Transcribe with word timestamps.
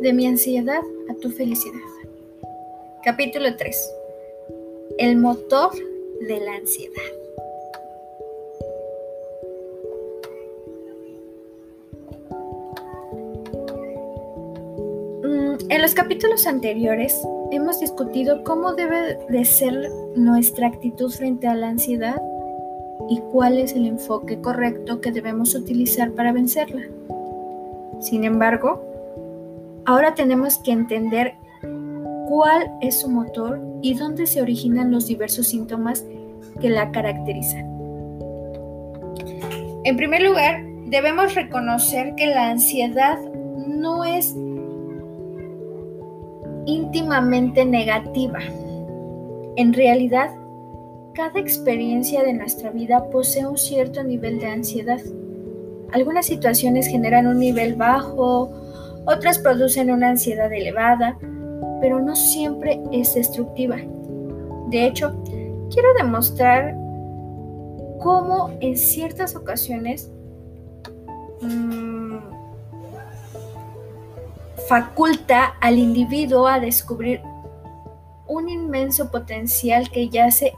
De 0.00 0.12
mi 0.12 0.26
ansiedad 0.26 0.82
a 1.08 1.14
tu 1.14 1.30
felicidad. 1.30 1.80
Capítulo 3.02 3.56
3. 3.56 3.94
El 4.98 5.16
motor 5.16 5.70
de 6.28 6.40
la 6.40 6.54
ansiedad. 6.54 7.02
Mm, 15.22 15.70
en 15.70 15.82
los 15.82 15.94
capítulos 15.94 16.46
anteriores 16.46 17.18
hemos 17.50 17.80
discutido 17.80 18.44
cómo 18.44 18.74
debe 18.74 19.18
de 19.30 19.44
ser 19.44 19.90
nuestra 20.14 20.66
actitud 20.66 21.10
frente 21.10 21.46
a 21.48 21.54
la 21.54 21.68
ansiedad 21.68 22.20
y 23.08 23.20
cuál 23.32 23.58
es 23.58 23.72
el 23.72 23.86
enfoque 23.86 24.40
correcto 24.40 25.00
que 25.00 25.12
debemos 25.12 25.54
utilizar 25.54 26.12
para 26.12 26.32
vencerla. 26.32 26.82
Sin 28.00 28.24
embargo, 28.24 28.85
ahora 29.86 30.14
tenemos 30.14 30.58
que 30.58 30.72
entender 30.72 31.36
cuál 32.28 32.70
es 32.80 33.00
su 33.00 33.08
motor 33.08 33.60
y 33.82 33.94
dónde 33.94 34.26
se 34.26 34.42
originan 34.42 34.90
los 34.90 35.06
diversos 35.06 35.48
síntomas 35.48 36.04
que 36.60 36.68
la 36.68 36.90
caracterizan. 36.90 37.64
En 39.84 39.96
primer 39.96 40.22
lugar, 40.22 40.64
debemos 40.86 41.34
reconocer 41.34 42.14
que 42.16 42.26
la 42.26 42.50
ansiedad 42.50 43.18
no 43.68 44.04
es 44.04 44.34
íntimamente 46.66 47.64
negativa. 47.64 48.40
En 49.56 49.72
realidad, 49.72 50.30
cada 51.14 51.38
experiencia 51.38 52.24
de 52.24 52.34
nuestra 52.34 52.70
vida 52.70 53.08
posee 53.10 53.46
un 53.46 53.56
cierto 53.56 54.02
nivel 54.02 54.40
de 54.40 54.46
ansiedad. 54.46 55.00
Algunas 55.92 56.26
situaciones 56.26 56.88
generan 56.88 57.28
un 57.28 57.38
nivel 57.38 57.76
bajo, 57.76 58.50
otras 59.06 59.38
producen 59.38 59.90
una 59.90 60.10
ansiedad 60.10 60.52
elevada, 60.52 61.16
pero 61.80 62.00
no 62.00 62.14
siempre 62.16 62.80
es 62.92 63.14
destructiva. 63.14 63.76
De 64.68 64.86
hecho, 64.86 65.14
quiero 65.70 65.94
demostrar 65.94 66.74
cómo 68.00 68.50
en 68.60 68.76
ciertas 68.76 69.36
ocasiones 69.36 70.10
mmm, 71.40 72.18
faculta 74.68 75.54
al 75.60 75.78
individuo 75.78 76.46
a 76.46 76.58
descubrir 76.58 77.20
un 78.26 78.48
inmenso 78.48 79.10
potencial 79.10 79.88
que 79.90 80.08
yace 80.08 80.52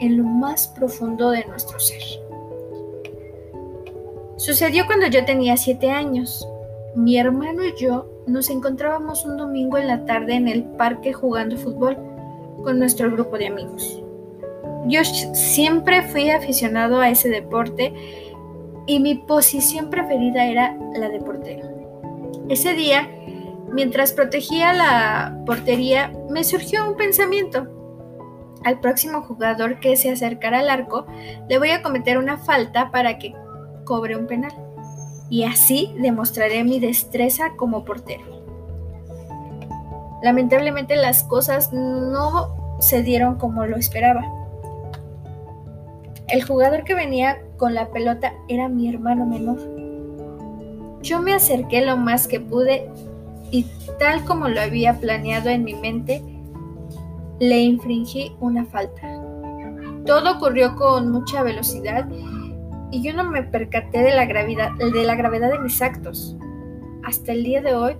en 0.00 0.18
lo 0.18 0.24
más 0.24 0.68
profundo 0.68 1.30
de 1.30 1.44
nuestro 1.46 1.78
ser. 1.80 2.02
Sucedió 4.36 4.84
cuando 4.86 5.06
yo 5.06 5.24
tenía 5.24 5.56
siete 5.56 5.90
años. 5.90 6.46
Mi 6.96 7.18
hermano 7.18 7.64
y 7.64 7.74
yo 7.76 8.06
nos 8.26 8.50
encontrábamos 8.50 9.24
un 9.24 9.36
domingo 9.36 9.78
en 9.78 9.86
la 9.86 10.04
tarde 10.04 10.34
en 10.34 10.48
el 10.48 10.64
parque 10.64 11.12
jugando 11.12 11.56
fútbol 11.56 11.96
con 12.64 12.78
nuestro 12.78 13.10
grupo 13.10 13.38
de 13.38 13.46
amigos. 13.46 14.02
Yo 14.86 15.04
siempre 15.04 16.02
fui 16.02 16.30
aficionado 16.30 17.00
a 17.00 17.10
ese 17.10 17.28
deporte 17.28 17.92
y 18.86 18.98
mi 18.98 19.14
posición 19.14 19.90
preferida 19.90 20.46
era 20.46 20.76
la 20.96 21.08
de 21.08 21.20
portero. 21.20 21.68
Ese 22.48 22.74
día 22.74 23.08
Mientras 23.72 24.12
protegía 24.12 24.72
la 24.72 25.42
portería, 25.44 26.12
me 26.30 26.44
surgió 26.44 26.88
un 26.88 26.96
pensamiento. 26.96 27.66
Al 28.64 28.80
próximo 28.80 29.20
jugador 29.22 29.80
que 29.80 29.96
se 29.96 30.10
acercara 30.10 30.60
al 30.60 30.70
arco, 30.70 31.06
le 31.48 31.58
voy 31.58 31.70
a 31.70 31.82
cometer 31.82 32.16
una 32.16 32.38
falta 32.38 32.90
para 32.90 33.18
que 33.18 33.34
cobre 33.84 34.16
un 34.16 34.26
penal. 34.26 34.65
Y 35.28 35.44
así 35.44 35.92
demostraré 35.98 36.62
mi 36.64 36.78
destreza 36.78 37.52
como 37.56 37.84
portero. 37.84 38.24
Lamentablemente 40.22 40.96
las 40.96 41.24
cosas 41.24 41.72
no 41.72 42.76
se 42.80 43.02
dieron 43.02 43.36
como 43.36 43.66
lo 43.66 43.76
esperaba. 43.76 44.22
El 46.28 46.42
jugador 46.44 46.84
que 46.84 46.94
venía 46.94 47.38
con 47.56 47.74
la 47.74 47.88
pelota 47.88 48.32
era 48.48 48.68
mi 48.68 48.88
hermano 48.88 49.26
menor. 49.26 49.58
Yo 51.02 51.20
me 51.20 51.34
acerqué 51.34 51.84
lo 51.84 51.96
más 51.96 52.26
que 52.26 52.40
pude 52.40 52.90
y 53.50 53.64
tal 53.98 54.24
como 54.24 54.48
lo 54.48 54.60
había 54.60 54.94
planeado 54.94 55.50
en 55.50 55.64
mi 55.64 55.74
mente, 55.74 56.22
le 57.38 57.60
infringí 57.60 58.34
una 58.40 58.64
falta. 58.64 59.22
Todo 60.04 60.36
ocurrió 60.36 60.74
con 60.74 61.10
mucha 61.10 61.42
velocidad 61.42 62.08
y 62.90 63.02
yo 63.02 63.12
no 63.12 63.24
me 63.24 63.42
percaté 63.42 63.98
de 63.98 64.14
la 64.14 64.24
gravedad 64.24 64.70
de, 65.50 65.58
mis 65.58 65.82
actos. 65.82 66.36
Hasta 67.04 67.32
el 67.32 67.44
día 67.44 67.62
de 67.62 67.74
hoy 67.74 67.96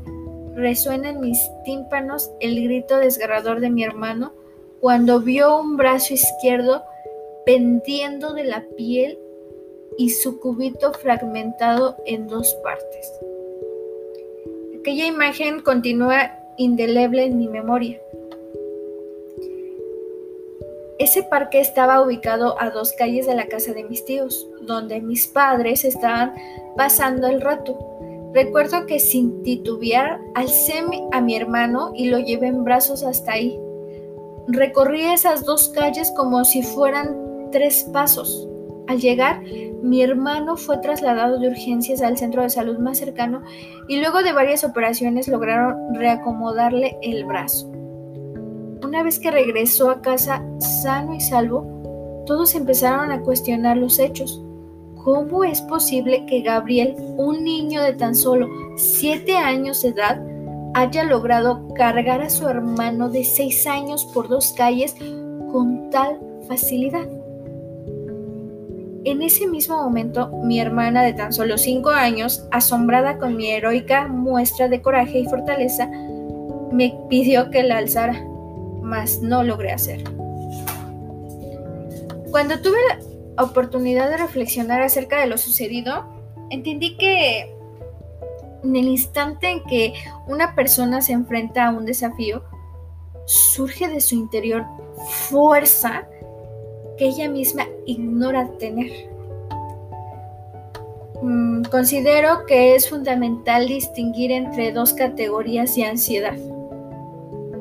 resuena 0.55 1.11
en 1.11 1.21
mis 1.21 1.39
tímpanos 1.65 2.31
el 2.41 2.63
grito 2.63 2.97
desgarrador 2.97 3.61
de 3.61 3.71
mi 3.71 3.85
hermano 3.85 4.33
cuando 4.81 5.21
vio 5.21 5.59
un 5.61 5.77
brazo 5.77 6.15
izquierdo 6.15 6.83
pendiendo 7.45 8.33
de 8.33 8.45
la 8.45 8.65
piel 8.77 9.19
y 9.99 10.11
su 10.11 10.41
cubito 10.41 10.93
fragmentado 10.93 11.97
en 12.07 12.27
dos 12.27 12.55
partes. 12.63 13.13
Aquella 14.81 15.07
imagen 15.07 15.61
continúa 15.61 16.33
indeleble 16.59 17.25
en 17.25 17.39
mi 17.39 17.49
memoria. 17.49 18.01
Ese 20.99 21.23
parque 21.23 21.61
estaba 21.61 22.01
ubicado 22.01 22.61
a 22.61 22.71
dos 22.71 22.93
calles 22.93 23.27
de 23.27 23.34
la 23.34 23.49
casa 23.49 23.75
de 23.75 23.84
mis 23.84 24.05
tíos, 24.05 24.49
donde 24.62 25.03
mis 25.03 25.27
padres 25.27 25.84
estaban 25.84 26.34
pasando 26.77 27.27
el 27.27 27.43
rato. 27.43 27.79
Recuerdo 28.33 28.87
que 28.87 28.99
sin 28.99 29.43
titubear 29.43 30.19
alcé 30.34 30.83
a 31.12 31.21
mi 31.21 31.37
hermano 31.37 31.93
y 31.95 32.09
lo 32.09 32.19
llevé 32.19 32.47
en 32.47 32.65
brazos 32.65 33.03
hasta 33.03 33.33
ahí. 33.33 33.59
Recorrí 34.49 35.03
esas 35.03 35.45
dos 35.45 35.69
calles 35.71 36.12
como 36.17 36.45
si 36.45 36.62
fueran 36.62 37.51
tres 37.51 37.84
pasos. 37.93 38.49
Al 38.89 39.01
llegar, 39.01 39.43
mi 39.83 40.03
hermano 40.03 40.57
fue 40.57 40.78
trasladado 40.78 41.39
de 41.39 41.49
urgencias 41.49 42.01
al 42.01 42.17
centro 42.17 42.43
de 42.43 42.51
salud 42.51 42.78
más 42.78 42.99
cercano 42.99 43.43
y 43.89 44.01
luego 44.01 44.23
de 44.23 44.33
varias 44.33 44.65
operaciones 44.65 45.28
lograron 45.28 45.95
reacomodarle 45.95 46.97
el 47.03 47.25
brazo. 47.25 47.71
Una 48.97 49.03
vez 49.03 49.19
que 49.19 49.31
regresó 49.31 49.91
a 49.91 50.01
casa 50.01 50.43
sano 50.59 51.15
y 51.15 51.21
salvo, 51.21 52.25
todos 52.25 52.55
empezaron 52.55 53.12
a 53.12 53.21
cuestionar 53.21 53.77
los 53.77 53.99
hechos. 53.99 54.43
¿Cómo 55.05 55.45
es 55.45 55.61
posible 55.61 56.25
que 56.25 56.41
Gabriel, 56.41 56.97
un 57.19 57.45
niño 57.45 57.83
de 57.83 57.93
tan 57.93 58.15
solo 58.15 58.49
7 58.77 59.37
años 59.37 59.83
de 59.83 59.91
edad, 59.91 60.19
haya 60.73 61.05
logrado 61.05 61.69
cargar 61.75 62.23
a 62.23 62.31
su 62.31 62.49
hermano 62.49 63.11
de 63.11 63.25
6 63.25 63.67
años 63.67 64.07
por 64.15 64.29
dos 64.29 64.55
calles 64.55 64.97
con 65.53 65.91
tal 65.91 66.19
facilidad? 66.49 67.07
En 69.05 69.21
ese 69.21 69.47
mismo 69.47 69.77
momento, 69.77 70.31
mi 70.43 70.59
hermana 70.59 71.03
de 71.03 71.13
tan 71.13 71.34
solo 71.34 71.59
cinco 71.59 71.91
años, 71.91 72.49
asombrada 72.51 73.19
con 73.19 73.37
mi 73.37 73.51
heroica 73.51 74.09
muestra 74.09 74.69
de 74.69 74.81
coraje 74.81 75.19
y 75.19 75.27
fortaleza, 75.27 75.87
me 76.73 76.99
pidió 77.11 77.51
que 77.51 77.63
la 77.63 77.77
alzara, 77.77 78.19
mas 78.87 79.21
no 79.21 79.43
logré 79.43 79.73
hacerlo. 79.73 80.11
Cuando 82.31 82.61
tuve 82.61 82.79
la 83.37 83.43
oportunidad 83.43 84.09
de 84.09 84.17
reflexionar 84.17 84.81
acerca 84.81 85.21
de 85.21 85.27
lo 85.27 85.39
sucedido, 85.39 86.07
entendí 86.51 86.97
que 86.97 87.53
en 88.63 88.77
el 88.77 88.87
instante 88.87 89.51
en 89.51 89.65
que 89.65 89.95
una 90.27 90.55
persona 90.55 91.03
se 91.03 91.13
enfrenta 91.13 91.67
a 91.67 91.71
un 91.71 91.85
desafío, 91.85 92.43
surge 93.27 93.89
de 93.89 94.01
su 94.01 94.15
interior 94.15 94.65
fuerza 95.29 96.07
que 96.97 97.07
ella 97.07 97.29
misma 97.29 97.65
ignora 97.87 98.49
tener. 98.59 99.10
Mm, 101.22 101.65
considero 101.65 102.47
que 102.47 102.77
es 102.77 102.89
fundamental 102.89 103.66
distinguir 103.66 104.31
entre 104.31 104.72
dos 104.72 104.93
categorías 104.93 105.75
de 105.75 105.84
ansiedad. 105.84 106.37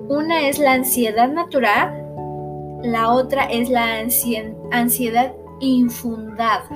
Una 0.08 0.48
es 0.48 0.60
la 0.60 0.74
ansiedad 0.74 1.30
natural, 1.30 2.06
la 2.84 3.10
otra 3.10 3.46
es 3.46 3.70
la 3.70 4.00
ansiedad 4.72 5.34
infundada. 5.60 6.70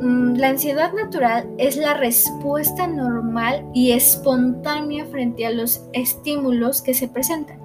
Mm, 0.00 0.34
la 0.36 0.48
ansiedad 0.50 0.92
natural 0.92 1.48
es 1.58 1.76
la 1.76 1.94
respuesta 1.94 2.86
normal 2.86 3.64
y 3.72 3.92
espontánea 3.92 5.06
frente 5.06 5.46
a 5.46 5.50
los 5.50 5.82
estímulos 5.92 6.82
que 6.82 6.94
se 6.94 7.08
presentan. 7.08 7.58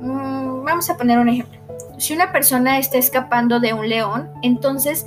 Vamos 0.00 0.88
a 0.90 0.96
poner 0.96 1.18
un 1.18 1.28
ejemplo. 1.28 1.58
Si 1.98 2.14
una 2.14 2.32
persona 2.32 2.78
está 2.78 2.98
escapando 2.98 3.60
de 3.60 3.74
un 3.74 3.88
león, 3.88 4.30
entonces 4.42 5.06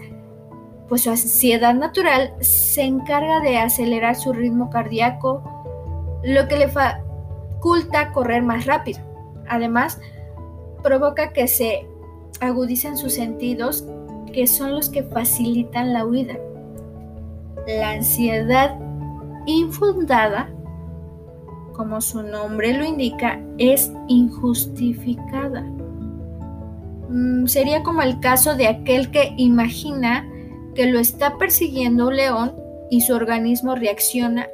pues 0.90 1.04
su 1.04 1.10
ansiedad 1.10 1.74
natural 1.74 2.34
se 2.42 2.82
encarga 2.84 3.40
de 3.40 3.58
acelerar 3.58 4.16
su 4.16 4.34
ritmo 4.34 4.70
cardíaco, 4.70 5.61
lo 6.24 6.48
que 6.48 6.58
le 6.58 6.68
faculta 6.68 8.12
correr 8.12 8.44
más 8.44 8.66
rápido. 8.66 9.00
Además, 9.48 10.00
provoca 10.84 11.34
que 11.34 11.48
se 11.48 11.86
agudicen 12.40 12.98
sus 12.98 13.14
sentidos, 13.14 13.86
que 14.34 14.48
son 14.48 14.76
los 14.76 14.90
que 14.90 15.04
facilitan 15.04 15.94
la 15.94 16.06
huida. 16.06 16.38
La 17.68 17.92
ansiedad 17.92 18.78
infundada, 19.46 20.50
como 21.74 22.02
su 22.02 22.24
nombre 22.24 22.74
lo 22.74 22.86
indica, 22.86 23.40
es 23.58 23.92
injustificada. 24.08 25.62
Mm, 27.10 27.46
sería 27.48 27.84
como 27.84 28.02
el 28.02 28.20
caso 28.20 28.56
de 28.56 28.68
aquel 28.68 29.12
que 29.12 29.34
imagina 29.38 30.28
que 30.76 30.86
lo 30.86 31.00
está 31.00 31.38
persiguiendo 31.38 32.08
un 32.08 32.16
león 32.16 32.54
y 32.90 33.02
su 33.02 33.14
organismo 33.14 33.76
reacciona 33.76 34.48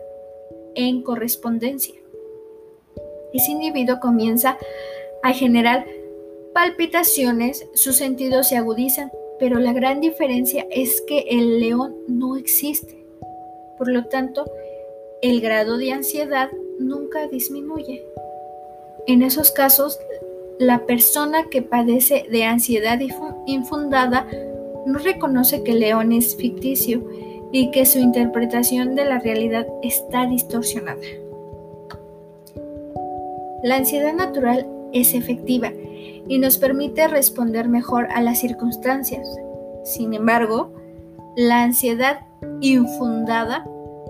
en 0.78 1.02
correspondencia. 1.02 1.96
Ese 3.34 3.52
individuo 3.52 4.00
comienza 4.00 4.58
a 5.24 5.34
generar 5.34 5.86
palpitaciones, 6.54 7.68
sus 7.74 7.98
sentidos 7.98 8.48
se 8.48 8.56
agudizan, 8.56 9.12
pero 9.40 9.60
la 9.60 9.74
gran 9.74 10.00
diferencia 10.00 10.66
es 10.72 11.02
que 11.02 11.26
el 11.30 11.60
león 11.60 11.96
no 12.08 12.38
existe. 12.38 13.06
Por 13.78 13.90
lo 13.90 14.06
tanto, 14.06 14.50
el 15.22 15.42
grado 15.42 15.78
de 15.78 15.92
ansiedad 15.92 16.50
nunca 16.80 17.28
disminuye. 17.28 18.06
En 19.08 19.22
esos 19.22 19.52
casos, 19.52 20.00
la 20.60 20.86
persona 20.86 21.50
que 21.50 21.62
padece 21.62 22.26
de 22.32 22.46
ansiedad 22.46 23.00
infundada 23.46 24.28
no 24.86 25.00
reconoce 25.00 25.64
que 25.64 25.72
el 25.72 25.80
león 25.82 26.12
es 26.12 26.36
ficticio 26.36 27.04
y 27.52 27.72
que 27.72 27.86
su 27.86 28.00
interpretación 28.00 28.96
de 28.96 29.06
la 29.06 29.20
realidad 29.20 29.68
está 29.82 30.26
distorsionada. 30.26 31.02
La 33.64 33.78
ansiedad 33.78 34.14
natural 34.14 34.68
es 34.94 35.14
efectiva 35.14 35.72
y 36.28 36.40
nos 36.40 36.58
permite 36.58 37.08
responder 37.08 37.68
mejor 37.70 38.08
a 38.12 38.22
las 38.22 38.40
circunstancias. 38.40 39.28
Sin 39.84 40.14
embargo, 40.14 40.72
la 41.36 41.64
ansiedad 41.64 42.22
infundada 42.62 43.66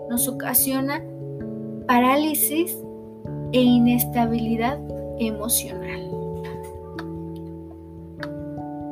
nos 0.10 0.28
ocasiona 0.28 1.04
parálisis 1.88 2.78
e 3.52 3.62
inestabilidad 3.62 4.80
emocional. 5.20 6.12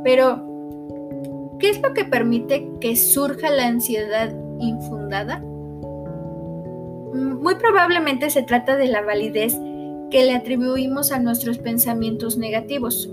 Pero, 0.04 0.55
¿qué 1.60 1.70
es 1.70 1.82
lo 1.82 1.94
que 1.94 2.06
permite 2.06 2.70
que 2.80 2.96
surja 2.96 3.50
la 3.50 3.68
ansiedad 3.68 4.34
infundada? 4.60 5.40
Muy 7.14 7.56
probablemente 7.56 8.30
se 8.30 8.44
trata 8.44 8.76
de 8.76 8.88
la 8.88 9.02
validez 9.02 9.58
que 10.10 10.26
le 10.26 10.36
atribuimos 10.36 11.12
a 11.12 11.20
nuestros 11.20 11.58
pensamientos 11.58 12.38
negativos. 12.38 13.10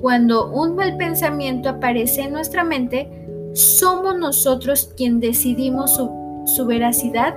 Cuando 0.00 0.50
un 0.50 0.76
mal 0.76 0.96
pensamiento 0.96 1.68
aparece 1.68 2.22
en 2.22 2.32
nuestra 2.32 2.64
mente, 2.64 3.08
somos 3.52 4.16
nosotros 4.16 4.92
quien 4.96 5.20
decidimos 5.20 5.94
su, 5.94 6.66
veracidad 6.66 7.34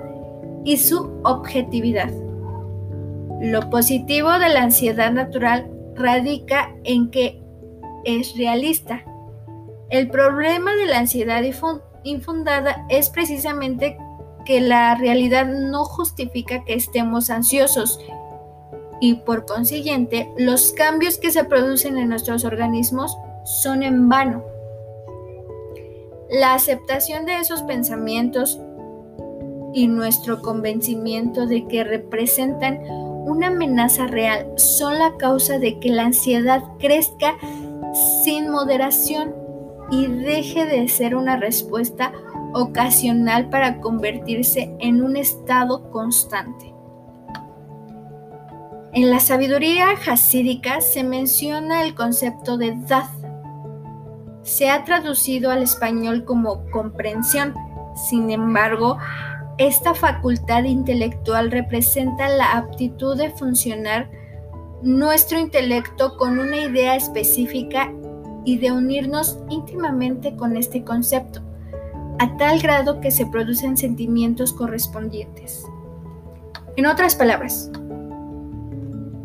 y 0.63 0.77
su 0.77 1.19
objetividad. 1.23 2.11
Lo 3.41 3.69
positivo 3.69 4.31
de 4.31 4.49
la 4.49 4.63
ansiedad 4.63 5.11
natural 5.11 5.69
radica 5.95 6.73
en 6.83 7.09
que 7.09 7.41
es 8.05 8.37
realista. 8.37 9.03
El 9.93 10.09
problema 10.09 10.75
de 10.75 10.87
la 10.87 10.97
ansiedad 10.97 11.43
infundada 12.03 12.83
es 12.89 13.11
precisamente 13.11 13.95
que 14.43 14.59
la 14.59 14.95
realidad 14.95 15.45
no 15.45 15.85
justifica 15.85 16.63
que 16.63 16.73
estemos 16.73 17.29
ansiosos 17.29 17.99
y 18.99 19.13
por 19.17 19.45
consiguiente 19.45 20.33
los 20.35 20.71
cambios 20.71 21.19
que 21.19 21.29
se 21.29 21.43
producen 21.43 21.99
en 21.99 22.09
nuestros 22.09 22.43
organismos 22.43 23.15
son 23.43 23.83
en 23.83 24.09
vano. 24.09 24.43
La 26.27 26.55
aceptación 26.55 27.27
de 27.27 27.37
esos 27.37 27.61
pensamientos 27.61 28.59
y 29.75 29.85
nuestro 29.85 30.41
convencimiento 30.41 31.45
de 31.45 31.67
que 31.67 31.83
representan 31.83 32.79
una 32.89 33.49
amenaza 33.49 34.07
real 34.07 34.53
son 34.55 34.97
la 34.97 35.17
causa 35.17 35.59
de 35.59 35.79
que 35.79 35.89
la 35.89 36.05
ansiedad 36.05 36.63
crezca 36.79 37.35
sin 38.23 38.49
moderación 38.49 39.42
y 39.91 40.07
deje 40.07 40.65
de 40.65 40.87
ser 40.87 41.15
una 41.15 41.37
respuesta 41.37 42.11
ocasional 42.53 43.49
para 43.49 43.79
convertirse 43.79 44.75
en 44.79 45.03
un 45.03 45.17
estado 45.17 45.89
constante. 45.91 46.73
En 48.93 49.09
la 49.09 49.19
sabiduría 49.19 49.87
hasídica 50.07 50.79
se 50.81 51.03
menciona 51.03 51.83
el 51.83 51.95
concepto 51.95 52.57
de 52.57 52.75
dad. 52.87 53.09
Se 54.43 54.69
ha 54.69 54.83
traducido 54.83 55.49
al 55.49 55.63
español 55.63 56.25
como 56.25 56.69
comprensión. 56.69 57.55
Sin 58.09 58.29
embargo, 58.29 58.99
esta 59.57 59.95
facultad 59.95 60.65
intelectual 60.65 61.49
representa 61.49 62.27
la 62.27 62.53
aptitud 62.53 63.17
de 63.17 63.31
funcionar 63.31 64.11
nuestro 64.83 65.39
intelecto 65.39 66.17
con 66.17 66.37
una 66.37 66.57
idea 66.57 66.95
específica 66.95 67.91
y 68.45 68.57
de 68.57 68.71
unirnos 68.71 69.39
íntimamente 69.49 70.35
con 70.35 70.57
este 70.57 70.83
concepto, 70.83 71.41
a 72.19 72.37
tal 72.37 72.59
grado 72.59 72.99
que 73.01 73.11
se 73.11 73.25
producen 73.25 73.77
sentimientos 73.77 74.53
correspondientes. 74.53 75.65
En 76.75 76.85
otras 76.85 77.15
palabras, 77.15 77.71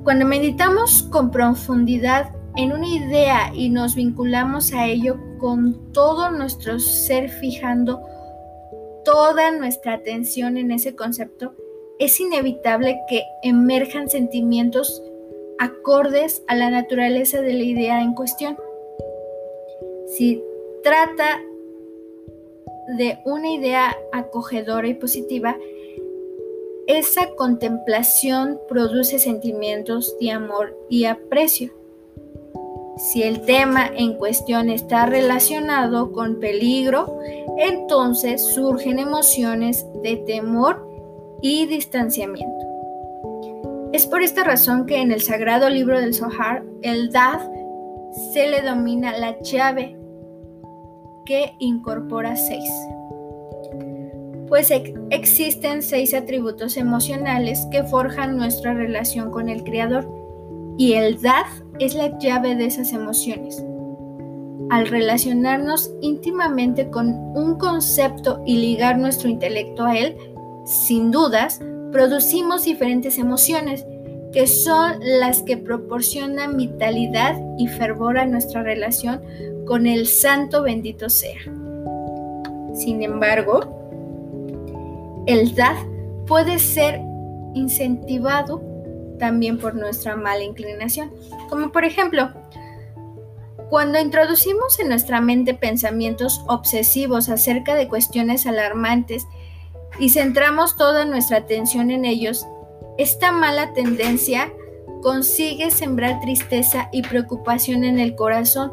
cuando 0.04 0.24
meditamos 0.24 1.02
con 1.04 1.30
profundidad 1.30 2.32
en 2.56 2.72
una 2.72 2.88
idea 2.88 3.52
y 3.54 3.68
nos 3.70 3.94
vinculamos 3.94 4.72
a 4.72 4.86
ello 4.86 5.18
con 5.38 5.92
todo 5.92 6.30
nuestro 6.30 6.80
ser 6.80 7.28
fijando 7.28 8.00
toda 9.04 9.50
nuestra 9.52 9.94
atención 9.94 10.56
en 10.56 10.70
ese 10.70 10.94
concepto, 10.94 11.54
es 11.98 12.20
inevitable 12.20 12.98
que 13.08 13.22
emerjan 13.42 14.08
sentimientos 14.08 15.02
acordes 15.58 16.42
a 16.46 16.54
la 16.54 16.70
naturaleza 16.70 17.40
de 17.40 17.54
la 17.54 17.64
idea 17.64 18.02
en 18.02 18.14
cuestión. 18.14 18.56
Si 20.08 20.42
trata 20.82 21.40
de 22.96 23.18
una 23.26 23.50
idea 23.50 23.94
acogedora 24.12 24.88
y 24.88 24.94
positiva, 24.94 25.56
esa 26.86 27.34
contemplación 27.36 28.58
produce 28.66 29.18
sentimientos 29.18 30.16
de 30.18 30.30
amor 30.30 30.74
y 30.88 31.04
aprecio. 31.04 31.72
Si 32.96 33.22
el 33.22 33.42
tema 33.42 33.86
en 33.94 34.14
cuestión 34.14 34.70
está 34.70 35.04
relacionado 35.04 36.10
con 36.12 36.40
peligro, 36.40 37.20
entonces 37.58 38.42
surgen 38.54 38.98
emociones 38.98 39.84
de 40.02 40.16
temor 40.16 40.88
y 41.42 41.66
distanciamiento. 41.66 42.66
Es 43.92 44.06
por 44.06 44.22
esta 44.22 44.42
razón 44.42 44.86
que 44.86 44.96
en 44.96 45.12
el 45.12 45.20
sagrado 45.20 45.68
libro 45.68 46.00
del 46.00 46.14
Zohar, 46.14 46.64
el 46.82 47.10
Daf 47.10 47.42
se 48.32 48.48
le 48.48 48.62
domina 48.62 49.16
la 49.18 49.38
llave 49.40 49.97
que 51.28 51.54
incorpora 51.58 52.34
seis 52.36 52.70
pues 54.48 54.72
existen 55.10 55.82
seis 55.82 56.14
atributos 56.14 56.78
emocionales 56.78 57.66
que 57.70 57.84
forjan 57.84 58.38
nuestra 58.38 58.72
relación 58.72 59.30
con 59.30 59.50
el 59.50 59.62
Creador 59.62 60.10
y 60.78 60.94
el 60.94 61.20
DAD 61.20 61.44
es 61.80 61.94
la 61.94 62.18
llave 62.18 62.56
de 62.56 62.64
esas 62.64 62.94
emociones. 62.94 63.62
Al 64.70 64.86
relacionarnos 64.86 65.92
íntimamente 66.00 66.88
con 66.88 67.08
un 67.08 67.58
concepto 67.58 68.42
y 68.46 68.56
ligar 68.56 68.98
nuestro 68.98 69.28
intelecto 69.28 69.84
a 69.84 69.98
él, 69.98 70.16
sin 70.64 71.10
dudas, 71.10 71.60
producimos 71.92 72.64
diferentes 72.64 73.18
emociones 73.18 73.84
que 74.32 74.46
son 74.46 74.98
las 75.00 75.42
que 75.42 75.56
proporcionan 75.56 76.56
vitalidad 76.56 77.40
y 77.58 77.66
fervor 77.66 78.18
a 78.18 78.26
nuestra 78.26 78.62
relación 78.62 79.22
con 79.66 79.86
el 79.86 80.06
Santo 80.06 80.62
bendito 80.62 81.08
sea. 81.08 81.40
Sin 82.74 83.02
embargo, 83.02 85.24
el 85.26 85.54
DAD 85.54 85.76
puede 86.26 86.58
ser 86.58 87.00
incentivado 87.54 88.62
también 89.18 89.58
por 89.58 89.74
nuestra 89.74 90.16
mala 90.16 90.44
inclinación, 90.44 91.10
como 91.48 91.72
por 91.72 91.84
ejemplo, 91.84 92.30
cuando 93.68 94.00
introducimos 94.00 94.78
en 94.80 94.88
nuestra 94.88 95.20
mente 95.20 95.54
pensamientos 95.54 96.42
obsesivos 96.46 97.28
acerca 97.28 97.74
de 97.74 97.88
cuestiones 97.88 98.46
alarmantes 98.46 99.26
y 99.98 100.10
centramos 100.10 100.76
toda 100.76 101.04
nuestra 101.04 101.38
atención 101.38 101.90
en 101.90 102.04
ellos, 102.04 102.46
esta 102.98 103.30
mala 103.30 103.72
tendencia 103.72 104.52
consigue 105.02 105.70
sembrar 105.70 106.20
tristeza 106.20 106.88
y 106.92 107.02
preocupación 107.02 107.84
en 107.84 108.00
el 108.00 108.16
corazón. 108.16 108.72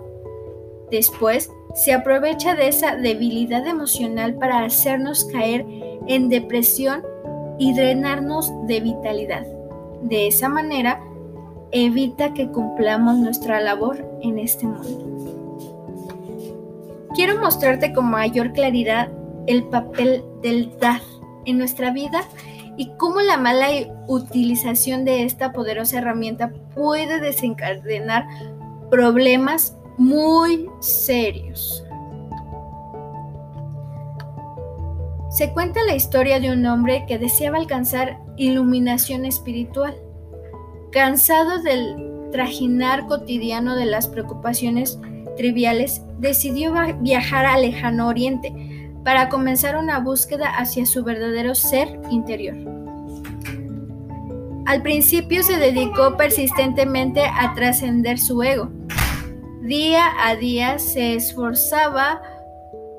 Después, 0.89 1.51
se 1.75 1.93
aprovecha 1.93 2.55
de 2.55 2.67
esa 2.67 2.95
debilidad 2.95 3.67
emocional 3.67 4.33
para 4.35 4.63
hacernos 4.63 5.25
caer 5.25 5.65
en 6.07 6.29
depresión 6.29 7.03
y 7.59 7.73
drenarnos 7.73 8.51
de 8.65 8.79
vitalidad. 8.79 9.45
De 10.01 10.27
esa 10.27 10.49
manera, 10.49 11.01
evita 11.71 12.33
que 12.33 12.49
cumplamos 12.49 13.17
nuestra 13.17 13.61
labor 13.61 14.03
en 14.21 14.39
este 14.39 14.65
mundo. 14.65 15.11
Quiero 17.13 17.39
mostrarte 17.39 17.93
con 17.93 18.09
mayor 18.09 18.53
claridad 18.53 19.09
el 19.45 19.65
papel 19.65 20.23
del 20.41 20.71
DAD 20.79 21.01
en 21.45 21.57
nuestra 21.59 21.91
vida 21.91 22.23
y 22.77 22.91
cómo 22.97 23.21
la 23.21 23.37
mala 23.37 23.67
utilización 24.07 25.05
de 25.05 25.23
esta 25.23 25.51
poderosa 25.53 25.99
herramienta 25.99 26.51
puede 26.73 27.19
desencadenar 27.19 28.25
problemas 28.89 29.77
muy 29.97 30.69
serios. 30.79 31.83
Se 35.29 35.51
cuenta 35.51 35.83
la 35.85 35.95
historia 35.95 36.39
de 36.39 36.51
un 36.51 36.65
hombre 36.65 37.05
que 37.07 37.17
deseaba 37.17 37.57
alcanzar 37.57 38.19
iluminación 38.37 39.25
espiritual. 39.25 39.95
Cansado 40.91 41.61
del 41.61 42.29
trajinar 42.31 43.05
cotidiano 43.07 43.75
de 43.75 43.85
las 43.85 44.07
preocupaciones 44.07 44.97
triviales, 45.35 46.01
decidió 46.19 46.73
viajar 47.01 47.45
al 47.45 47.63
lejano 47.63 48.07
oriente 48.07 48.53
para 49.05 49.29
comenzar 49.29 49.77
una 49.77 49.99
búsqueda 49.99 50.49
hacia 50.49 50.85
su 50.87 51.03
verdadero 51.03 51.53
ser 51.53 52.01
interior. 52.09 52.55
Al 54.65 54.81
principio 54.81 55.43
se 55.43 55.57
dedicó 55.57 56.17
persistentemente 56.17 57.21
a 57.21 57.53
trascender 57.53 58.17
su 58.17 58.41
ego. 58.41 58.69
Día 59.61 60.07
a 60.19 60.35
día 60.35 60.79
se 60.79 61.13
esforzaba 61.13 62.19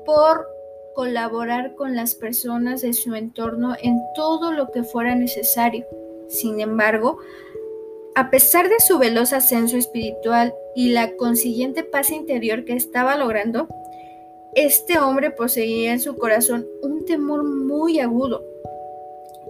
por 0.05 0.47
colaborar 0.95 1.75
con 1.75 1.93
las 1.93 2.15
personas 2.15 2.81
de 2.81 2.93
su 2.93 3.13
entorno 3.13 3.75
en 3.81 3.99
todo 4.15 4.53
lo 4.53 4.71
que 4.71 4.83
fuera 4.83 5.13
necesario. 5.13 5.85
Sin 6.29 6.61
embargo, 6.61 7.17
a 8.15 8.29
pesar 8.29 8.69
de 8.69 8.79
su 8.79 8.97
veloz 8.97 9.33
ascenso 9.33 9.75
espiritual 9.75 10.53
y 10.73 10.89
la 10.89 11.17
consiguiente 11.17 11.83
paz 11.83 12.11
interior 12.11 12.63
que 12.63 12.73
estaba 12.73 13.17
logrando, 13.17 13.67
este 14.55 14.97
hombre 14.99 15.31
poseía 15.31 15.93
en 15.93 15.99
su 15.99 16.17
corazón 16.17 16.65
un 16.81 17.05
temor 17.05 17.43
muy 17.43 17.99
agudo. 17.99 18.43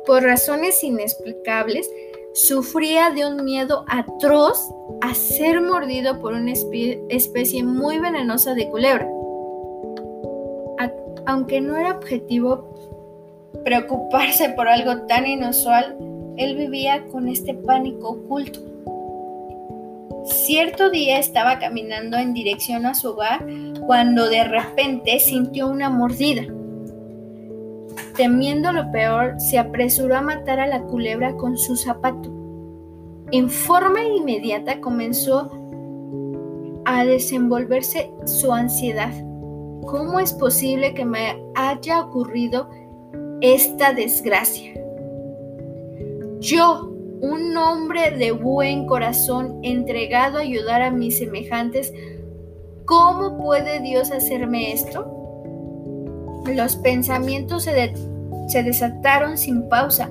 Por 0.05 0.23
razones 0.23 0.83
inexplicables, 0.83 1.89
sufría 2.33 3.09
de 3.11 3.25
un 3.25 3.43
miedo 3.43 3.83
atroz 3.87 4.59
a 5.01 5.13
ser 5.13 5.61
mordido 5.61 6.19
por 6.19 6.33
una 6.33 6.53
especie 7.09 7.63
muy 7.63 7.99
venenosa 7.99 8.53
de 8.53 8.69
culebra. 8.69 9.07
Aunque 11.25 11.59
no 11.59 11.75
era 11.75 11.91
objetivo 11.91 12.69
preocuparse 13.65 14.49
por 14.49 14.69
algo 14.69 15.05
tan 15.07 15.27
inusual, 15.27 15.97
él 16.37 16.55
vivía 16.55 17.05
con 17.07 17.27
este 17.27 17.53
pánico 17.53 18.09
oculto. 18.09 18.61
Cierto 20.27 20.89
día 20.89 21.19
estaba 21.19 21.57
caminando 21.57 22.17
en 22.17 22.33
dirección 22.33 22.85
a 22.85 22.93
su 22.93 23.11
hogar 23.11 23.45
cuando 23.85 24.27
de 24.27 24.43
repente 24.43 25.19
sintió 25.19 25.69
una 25.69 25.89
mordida. 25.89 26.43
Temiendo 28.17 28.73
lo 28.73 28.91
peor, 28.91 29.39
se 29.39 29.57
apresuró 29.57 30.17
a 30.17 30.21
matar 30.21 30.59
a 30.59 30.67
la 30.67 30.81
culebra 30.81 31.33
con 31.37 31.57
su 31.57 31.77
zapato. 31.77 32.29
En 33.31 33.49
forma 33.49 34.03
inmediata 34.03 34.81
comenzó 34.81 35.49
a 36.83 37.05
desenvolverse 37.05 38.11
su 38.25 38.51
ansiedad. 38.51 39.13
¿Cómo 39.85 40.19
es 40.19 40.33
posible 40.33 40.93
que 40.93 41.05
me 41.05 41.41
haya 41.55 42.01
ocurrido 42.01 42.69
esta 43.39 43.93
desgracia? 43.93 44.73
Yo, 46.39 46.86
un 47.21 47.57
hombre 47.57 48.11
de 48.11 48.31
buen 48.31 48.85
corazón, 48.85 49.59
entregado 49.63 50.37
a 50.37 50.41
ayudar 50.41 50.81
a 50.81 50.91
mis 50.91 51.17
semejantes, 51.17 51.93
¿cómo 52.85 53.37
puede 53.37 53.79
Dios 53.81 54.11
hacerme 54.11 54.71
esto? 54.71 55.13
Los 56.45 56.75
pensamientos 56.77 57.63
se, 57.63 57.93
se 58.47 58.63
desataron 58.63 59.37
sin 59.37 59.67
pausa. 59.67 60.09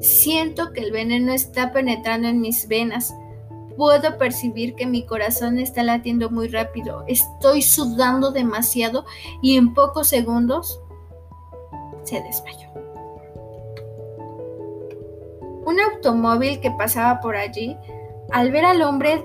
Siento 0.00 0.72
que 0.72 0.80
el 0.80 0.92
veneno 0.92 1.32
está 1.32 1.72
penetrando 1.72 2.28
en 2.28 2.40
mis 2.40 2.68
venas. 2.68 3.14
Puedo 3.76 4.18
percibir 4.18 4.74
que 4.74 4.86
mi 4.86 5.06
corazón 5.06 5.58
está 5.58 5.82
latiendo 5.82 6.30
muy 6.30 6.48
rápido. 6.48 7.04
Estoy 7.06 7.62
sudando 7.62 8.32
demasiado 8.32 9.04
y 9.40 9.56
en 9.56 9.72
pocos 9.72 10.08
segundos 10.08 10.80
se 12.02 12.20
desmayó. 12.20 12.67
Un 15.68 15.78
automóvil 15.80 16.60
que 16.60 16.70
pasaba 16.70 17.20
por 17.20 17.36
allí, 17.36 17.76
al 18.30 18.50
ver 18.50 18.64
al 18.64 18.80
hombre 18.80 19.22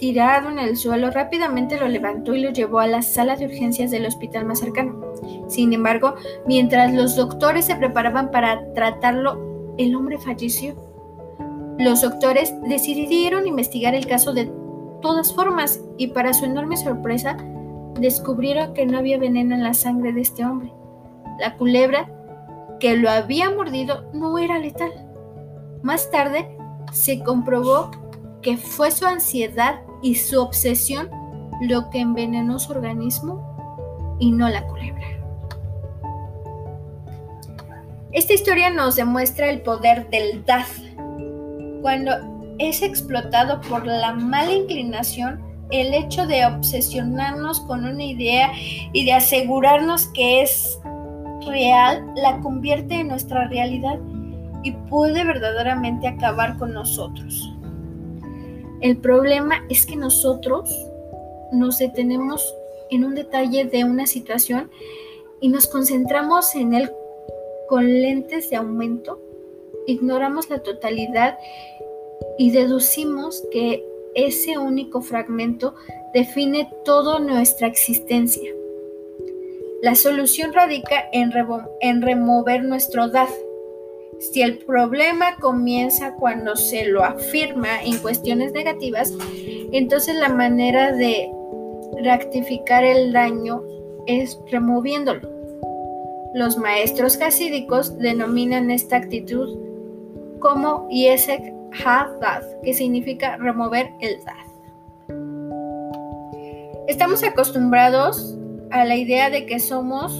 tirado 0.00 0.48
en 0.48 0.58
el 0.58 0.76
suelo, 0.76 1.12
rápidamente 1.12 1.78
lo 1.78 1.86
levantó 1.86 2.34
y 2.34 2.40
lo 2.40 2.50
llevó 2.50 2.80
a 2.80 2.88
la 2.88 3.00
sala 3.00 3.36
de 3.36 3.46
urgencias 3.46 3.92
del 3.92 4.04
hospital 4.04 4.44
más 4.44 4.58
cercano. 4.58 5.00
Sin 5.46 5.72
embargo, 5.72 6.16
mientras 6.46 6.92
los 6.92 7.14
doctores 7.14 7.66
se 7.66 7.76
preparaban 7.76 8.32
para 8.32 8.72
tratarlo, 8.74 9.74
el 9.78 9.94
hombre 9.94 10.18
falleció. 10.18 10.74
Los 11.78 12.02
doctores 12.02 12.52
decidieron 12.62 13.46
investigar 13.46 13.94
el 13.94 14.08
caso 14.08 14.32
de 14.32 14.50
todas 15.00 15.32
formas 15.32 15.80
y 15.96 16.08
para 16.08 16.34
su 16.34 16.44
enorme 16.44 16.76
sorpresa 16.76 17.36
descubrieron 18.00 18.74
que 18.74 18.84
no 18.84 18.98
había 18.98 19.16
veneno 19.16 19.54
en 19.54 19.62
la 19.62 19.74
sangre 19.74 20.12
de 20.12 20.22
este 20.22 20.44
hombre. 20.44 20.72
La 21.38 21.56
culebra 21.56 22.10
que 22.80 22.96
lo 22.96 23.08
había 23.08 23.48
mordido 23.48 24.10
no 24.12 24.40
era 24.40 24.58
letal. 24.58 24.90
Más 25.82 26.10
tarde 26.10 26.48
se 26.92 27.22
comprobó 27.22 27.90
que 28.40 28.56
fue 28.56 28.90
su 28.90 29.06
ansiedad 29.06 29.80
y 30.02 30.14
su 30.16 30.40
obsesión 30.40 31.10
lo 31.60 31.90
que 31.90 32.00
envenenó 32.00 32.58
su 32.58 32.72
organismo 32.72 34.16
y 34.18 34.32
no 34.32 34.48
la 34.48 34.66
culebra. 34.66 35.06
Esta 38.12 38.34
historia 38.34 38.70
nos 38.70 38.96
demuestra 38.96 39.48
el 39.48 39.62
poder 39.62 40.10
del 40.10 40.44
DAD. 40.44 40.66
Cuando 41.80 42.12
es 42.58 42.82
explotado 42.82 43.60
por 43.62 43.86
la 43.86 44.12
mala 44.12 44.52
inclinación, 44.52 45.40
el 45.70 45.94
hecho 45.94 46.26
de 46.26 46.44
obsesionarnos 46.44 47.60
con 47.60 47.84
una 47.84 48.04
idea 48.04 48.52
y 48.92 49.04
de 49.04 49.14
asegurarnos 49.14 50.08
que 50.08 50.42
es 50.42 50.78
real 51.46 52.04
la 52.16 52.38
convierte 52.40 52.96
en 52.96 53.08
nuestra 53.08 53.48
realidad 53.48 53.98
y 54.62 54.72
puede 54.72 55.24
verdaderamente 55.24 56.06
acabar 56.06 56.58
con 56.58 56.72
nosotros. 56.72 57.52
El 58.80 58.96
problema 58.96 59.64
es 59.68 59.86
que 59.86 59.96
nosotros 59.96 60.74
nos 61.52 61.78
detenemos 61.78 62.54
en 62.90 63.04
un 63.04 63.14
detalle 63.14 63.64
de 63.64 63.84
una 63.84 64.06
situación 64.06 64.70
y 65.40 65.48
nos 65.48 65.66
concentramos 65.66 66.54
en 66.54 66.74
él 66.74 66.90
con 67.68 67.86
lentes 67.86 68.50
de 68.50 68.56
aumento, 68.56 69.20
ignoramos 69.86 70.50
la 70.50 70.60
totalidad 70.60 71.38
y 72.38 72.50
deducimos 72.50 73.42
que 73.50 73.84
ese 74.14 74.58
único 74.58 75.00
fragmento 75.00 75.74
define 76.12 76.70
toda 76.84 77.18
nuestra 77.18 77.66
existencia. 77.66 78.50
La 79.82 79.94
solución 79.94 80.52
radica 80.52 81.08
en, 81.12 81.32
remover 82.02 82.62
nuestro 82.62 83.08
DAD, 83.08 83.28
si 84.30 84.40
el 84.40 84.58
problema 84.58 85.34
comienza 85.40 86.14
cuando 86.14 86.54
se 86.54 86.86
lo 86.86 87.02
afirma 87.02 87.82
en 87.82 87.98
cuestiones 87.98 88.52
negativas, 88.52 89.12
entonces 89.72 90.14
la 90.14 90.28
manera 90.28 90.92
de 90.92 91.28
rectificar 92.02 92.84
el 92.84 93.12
daño 93.12 93.62
es 94.06 94.38
removiéndolo. 94.50 95.28
Los 96.34 96.56
maestros 96.56 97.20
hasídicos 97.20 97.98
denominan 97.98 98.70
esta 98.70 98.96
actitud 98.96 99.58
como 100.38 100.88
Yesek 100.88 101.52
Ha-Dad, 101.84 102.42
que 102.62 102.74
significa 102.74 103.36
remover 103.38 103.90
el 104.00 104.18
Dad. 104.24 104.52
Estamos 106.86 107.24
acostumbrados 107.24 108.38
a 108.70 108.84
la 108.84 108.94
idea 108.96 109.30
de 109.30 109.46
que 109.46 109.58
somos 109.58 110.12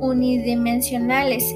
unidimensionales, 0.00 1.54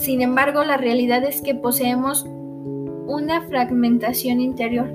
sin 0.00 0.22
embargo, 0.22 0.64
la 0.64 0.76
realidad 0.76 1.24
es 1.24 1.40
que 1.40 1.54
poseemos 1.54 2.26
una 3.06 3.46
fragmentación 3.48 4.40
interior. 4.40 4.88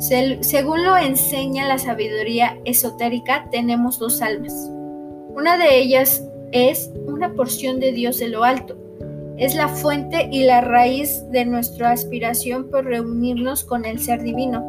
según 0.00 0.84
lo 0.84 0.96
enseña 0.96 1.66
la 1.66 1.78
sabiduría 1.78 2.58
esotérica, 2.64 3.48
tenemos 3.50 3.98
dos 3.98 4.22
almas. 4.22 4.52
Una 5.34 5.56
de 5.56 5.78
ellas 5.78 6.24
es 6.52 6.90
una 7.06 7.34
porción 7.34 7.80
de 7.80 7.92
Dios 7.92 8.18
de 8.18 8.28
lo 8.28 8.44
alto. 8.44 8.76
Es 9.36 9.54
la 9.54 9.68
fuente 9.68 10.28
y 10.32 10.44
la 10.44 10.60
raíz 10.60 11.24
de 11.30 11.44
nuestra 11.44 11.90
aspiración 11.90 12.70
por 12.70 12.84
reunirnos 12.84 13.64
con 13.64 13.84
el 13.84 14.00
ser 14.00 14.22
divino. 14.22 14.64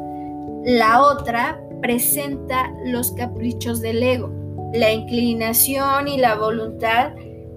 La 0.63 1.01
otra 1.01 1.59
presenta 1.81 2.71
los 2.85 3.11
caprichos 3.13 3.81
del 3.81 4.03
ego, 4.03 4.31
la 4.73 4.91
inclinación 4.91 6.07
y 6.07 6.17
la 6.17 6.35
voluntad 6.35 7.13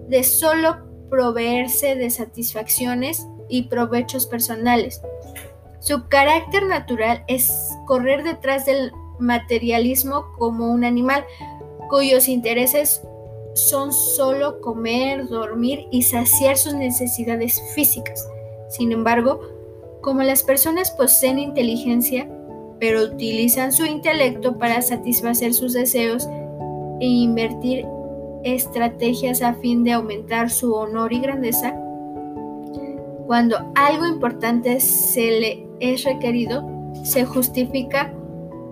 de 0.08 0.22
solo 0.22 0.91
proveerse 1.12 1.94
de 1.94 2.08
satisfacciones 2.08 3.26
y 3.50 3.64
provechos 3.64 4.26
personales. 4.26 5.02
Su 5.78 6.08
carácter 6.08 6.64
natural 6.64 7.22
es 7.28 7.52
correr 7.86 8.24
detrás 8.24 8.64
del 8.64 8.92
materialismo 9.18 10.24
como 10.38 10.72
un 10.72 10.84
animal 10.84 11.22
cuyos 11.90 12.28
intereses 12.28 13.02
son 13.52 13.92
solo 13.92 14.62
comer, 14.62 15.28
dormir 15.28 15.86
y 15.90 16.00
saciar 16.00 16.56
sus 16.56 16.72
necesidades 16.72 17.60
físicas. 17.74 18.26
Sin 18.70 18.90
embargo, 18.90 19.42
como 20.00 20.22
las 20.22 20.42
personas 20.42 20.92
poseen 20.92 21.38
inteligencia, 21.38 22.26
pero 22.80 23.02
utilizan 23.02 23.70
su 23.72 23.84
intelecto 23.84 24.56
para 24.56 24.80
satisfacer 24.80 25.52
sus 25.52 25.74
deseos 25.74 26.26
e 27.00 27.06
invertir 27.06 27.84
estrategias 28.44 29.42
a 29.42 29.54
fin 29.54 29.84
de 29.84 29.92
aumentar 29.92 30.50
su 30.50 30.74
honor 30.74 31.12
y 31.12 31.20
grandeza, 31.20 31.74
cuando 33.26 33.72
algo 33.74 34.06
importante 34.06 34.80
se 34.80 35.40
le 35.40 35.66
es 35.80 36.04
requerido, 36.04 36.68
se 37.02 37.24
justifica 37.24 38.12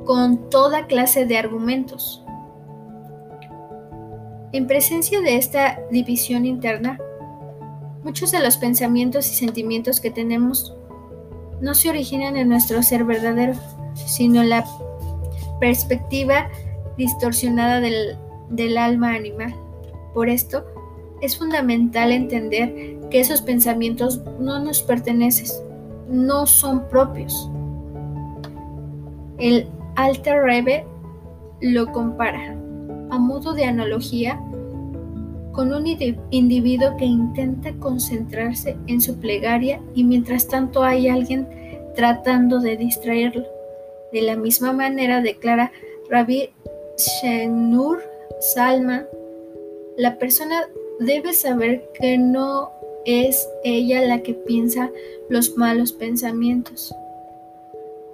con 0.05 0.51
toda 0.51 0.87
clase 0.87 1.25
de 1.25 1.39
argumentos. 1.39 2.25
En 4.53 4.67
presencia 4.67 5.21
de 5.21 5.37
esta 5.37 5.79
división 5.91 6.45
interna, 6.45 6.99
muchos 8.03 8.33
de 8.33 8.41
los 8.41 8.57
pensamientos 8.57 9.31
y 9.31 9.35
sentimientos 9.35 10.01
que 10.01 10.11
tenemos 10.11 10.75
no 11.61 11.75
se 11.75 11.91
originan 11.91 12.37
en 12.37 12.49
nuestro 12.49 12.83
ser 12.83 13.05
verdadero, 13.05 13.55
sino 13.95 14.43
en 14.43 14.51
la 14.51 14.65
perspectiva 15.61 16.49
distorsionada 16.97 17.81
del, 17.81 18.17
del 18.51 18.77
alma 18.77 19.15
animal. 19.15 19.55
Por 20.15 20.29
esto, 20.29 20.65
es 21.21 21.37
fundamental 21.37 22.13
entender 22.13 22.99
que 23.11 23.21
esos 23.21 23.43
pensamientos 23.43 24.21
no 24.39 24.63
nos 24.63 24.83
pertenecen, 24.83 25.47
no 26.09 26.47
son 26.47 26.89
propios. 26.89 27.51
El 29.39 29.69
Alter 29.97 30.43
Rebe 30.43 30.85
lo 31.61 31.91
compara 31.93 32.57
a 33.11 33.19
modo 33.19 33.53
de 33.53 33.65
analogía 33.65 34.41
con 35.53 35.73
un 35.73 35.85
individuo 36.31 36.97
que 36.97 37.05
intenta 37.05 37.73
concentrarse 37.75 38.77
en 38.87 39.01
su 39.01 39.19
plegaria 39.19 39.81
y 39.95 40.05
mientras 40.05 40.47
tanto 40.49 40.85
hay 40.85 41.09
alguien 41.09 41.49
tratando 41.95 42.61
de 42.61 42.77
distraerlo. 42.77 43.45
De 44.13 44.23
la 44.23 44.37
misma 44.37 44.73
manera 44.73 45.21
declara 45.21 45.73
Rabbi 46.09 46.51
Shenur 46.97 48.10
Salman, 48.39 49.07
la 49.97 50.19
persona 50.19 50.69
debe 51.01 51.33
saber 51.33 51.89
que 51.95 52.17
no 52.19 52.71
es 53.05 53.49
ella 53.65 54.03
la 54.03 54.23
que 54.23 54.35
piensa 54.35 54.91
los 55.29 55.57
malos 55.57 55.93
pensamientos. 55.93 56.95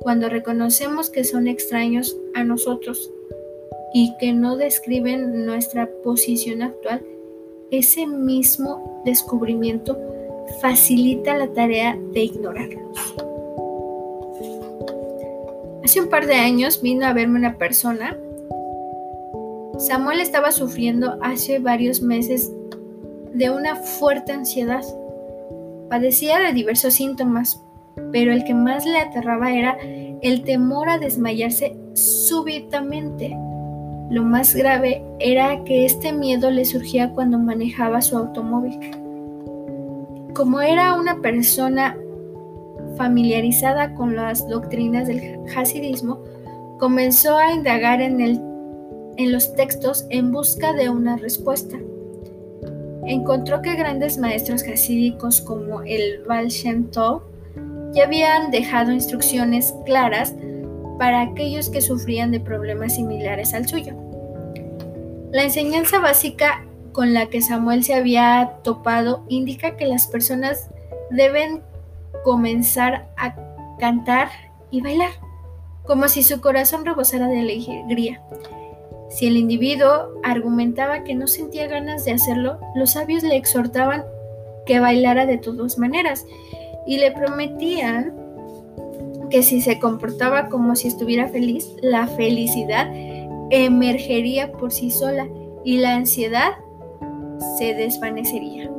Cuando 0.01 0.29
reconocemos 0.29 1.11
que 1.11 1.25
son 1.25 1.49
extraños 1.49 2.17
a 2.35 2.45
nosotros 2.45 3.11
y 3.93 4.17
que 4.19 4.33
no 4.33 4.57
describen 4.57 5.45
nuestra 5.47 5.89
posición 6.03 6.63
actual, 6.63 7.03
ese 7.71 8.07
mismo 8.07 9.03
descubrimiento 9.05 9.99
facilita 10.61 11.37
la 11.37 11.49
tarea 11.49 11.99
de 12.13 12.21
ignorarlos. 12.21 13.15
Hace 15.83 16.01
un 16.01 16.09
par 16.09 16.27
de 16.27 16.35
años 16.35 16.83
vino 16.83 17.07
a 17.07 17.13
verme 17.13 17.39
una 17.39 17.59
persona. 17.59 18.19
Samuel 19.79 20.21
estaba 20.21 20.53
sufriendo 20.53 21.19
hace 21.21 21.59
varios 21.59 22.01
meses 22.01 22.51
de 23.35 23.51
una 23.51 23.77
fuerte 23.77 24.33
ansiedad. 24.33 24.83
Padecía 25.91 26.39
de 26.39 26.55
diversos 26.55 26.95
síntomas, 26.95 27.63
pero 28.11 28.33
el 28.33 28.45
que 28.45 28.55
más 28.55 28.87
le 28.87 28.99
aterraba 28.99 29.53
era 29.53 29.77
el 30.23 30.43
temor 30.45 30.89
a 30.89 30.99
desmayarse 30.99 31.77
súbitamente. 31.95 33.37
Lo 34.11 34.23
más 34.23 34.55
grave 34.55 35.05
era 35.19 35.63
que 35.65 35.85
este 35.85 36.13
miedo 36.13 36.51
le 36.51 36.65
surgía 36.65 37.13
cuando 37.13 37.39
manejaba 37.39 38.01
su 38.01 38.17
automóvil. 38.17 38.79
Como 40.35 40.61
era 40.63 40.95
una 40.95 41.21
persona 41.21 41.97
familiarizada 42.97 43.95
con 43.95 44.17
las 44.17 44.49
doctrinas 44.49 45.07
del 45.07 45.41
hasidismo, 45.55 46.21
comenzó 46.79 47.37
a 47.37 47.53
indagar 47.53 48.01
en, 48.01 48.21
el, 48.21 48.41
en 49.17 49.33
los 49.33 49.55
textos 49.55 50.07
en 50.11 50.33
busca 50.33 50.73
de 50.73 50.89
una 50.91 51.17
respuesta. 51.17 51.77
Encontró 53.07 53.63
que 53.63 53.77
grandes 53.77 54.19
maestros 54.19 54.63
hasídicos 54.63 55.41
como 55.41 55.83
el 55.83 56.23
Baal 56.27 56.49
Shem 56.49 56.91
Tov 56.91 57.23
ya 57.93 58.05
habían 58.05 58.51
dejado 58.51 58.93
instrucciones 58.93 59.75
claras 59.85 60.35
para 60.99 61.23
aquellos 61.23 61.71
que 61.71 61.81
sufrían 61.81 62.31
de 62.31 62.41
problemas 62.41 62.97
similares 62.97 63.55
al 63.55 63.69
suyo. 63.69 63.95
La 65.33 65.45
enseñanza 65.45 65.99
básica 65.99 66.65
con 66.93 67.13
la 67.13 67.27
que 67.27 67.43
Samuel 67.43 67.85
se 67.85 67.95
había 67.95 68.55
topado 68.63 69.25
indica 69.29 69.77
que 69.77 69.87
las 69.87 70.07
personas 70.07 70.71
deben 71.11 71.63
comenzar 72.25 73.09
a 73.17 73.37
cantar 73.79 74.29
y 74.71 74.81
bailar, 74.81 75.11
como 75.85 76.09
si 76.09 76.23
su 76.23 76.41
corazón 76.41 76.85
rebosara 76.85 77.29
de 77.29 77.41
alegría. 77.41 78.23
Si 79.17 79.27
el 79.27 79.39
individuo 79.39 80.21
argumentaba 80.23 81.03
que 81.03 81.15
no 81.15 81.27
sentía 81.27 81.67
ganas 81.69 82.05
de 82.05 82.13
hacerlo, 82.13 82.59
los 82.75 82.91
sabios 82.91 83.23
le 83.23 83.37
exhortaban 83.37 84.05
que 84.67 84.79
bailara 84.79 85.25
de 85.25 85.39
todas 85.39 85.79
maneras 85.79 86.27
y 86.87 86.99
le 86.99 87.13
prometían 87.13 88.15
que 89.31 89.43
si 89.43 89.63
se 89.63 89.79
comportaba 89.81 90.51
como 90.51 90.77
si 90.77 90.89
estuviera 90.89 91.29
feliz, 91.29 91.67
la 91.81 92.09
felicidad 92.09 92.91
emergería 93.49 94.53
por 94.53 94.71
sí 94.71 94.91
sola 94.91 95.27
y 95.65 95.79
la 95.79 95.95
ansiedad 95.95 96.51
se 97.57 97.73
desvanecería. 97.73 98.71